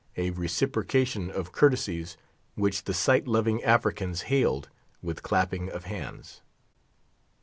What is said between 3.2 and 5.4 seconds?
loving Africans hailed with